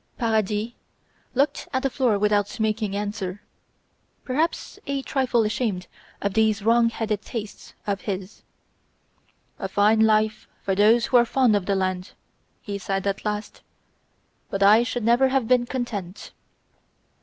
Paradis, 0.17 0.71
looked 1.35 1.67
at 1.73 1.83
the 1.83 1.89
floor 1.91 2.17
without 2.17 2.59
making 2.59 2.95
answer, 2.95 3.43
perhaps 4.25 4.79
a 4.87 5.03
trifle 5.03 5.43
ashamed 5.43 5.85
of 6.23 6.33
these 6.33 6.63
wrong 6.63 6.89
headed 6.89 7.21
tastes 7.21 7.75
of 7.85 8.01
his. 8.01 8.41
"A 9.59 9.69
fine 9.69 9.99
life 9.99 10.47
for 10.63 10.73
those 10.73 11.05
who 11.05 11.17
are 11.17 11.23
fond 11.25 11.55
of 11.55 11.67
the 11.67 11.75
land," 11.75 12.13
he 12.63 12.79
said 12.79 13.05
at 13.05 13.23
last, 13.23 13.61
"but 14.49 14.63
I 14.63 14.81
should 14.81 15.03
never 15.03 15.27
have 15.27 15.47
been 15.47 15.67
content." 15.67 16.31